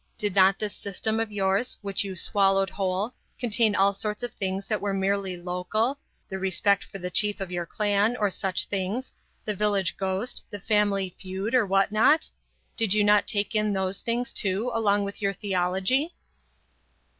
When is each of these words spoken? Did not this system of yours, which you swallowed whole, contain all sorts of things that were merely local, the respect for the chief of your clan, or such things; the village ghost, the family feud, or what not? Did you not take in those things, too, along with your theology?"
Did 0.17 0.33
not 0.33 0.57
this 0.57 0.75
system 0.75 1.19
of 1.19 1.31
yours, 1.31 1.77
which 1.83 2.03
you 2.03 2.15
swallowed 2.15 2.71
whole, 2.71 3.13
contain 3.37 3.75
all 3.75 3.93
sorts 3.93 4.23
of 4.23 4.33
things 4.33 4.65
that 4.65 4.81
were 4.81 4.95
merely 4.95 5.37
local, 5.37 5.99
the 6.27 6.39
respect 6.39 6.83
for 6.83 6.97
the 6.97 7.11
chief 7.11 7.39
of 7.39 7.51
your 7.51 7.67
clan, 7.67 8.15
or 8.15 8.31
such 8.31 8.65
things; 8.65 9.13
the 9.45 9.53
village 9.53 9.97
ghost, 9.97 10.43
the 10.49 10.59
family 10.59 11.15
feud, 11.19 11.53
or 11.53 11.67
what 11.67 11.91
not? 11.91 12.27
Did 12.75 12.95
you 12.95 13.03
not 13.03 13.27
take 13.27 13.53
in 13.53 13.73
those 13.73 13.99
things, 13.99 14.33
too, 14.33 14.71
along 14.73 15.03
with 15.03 15.21
your 15.21 15.33
theology?" 15.33 16.15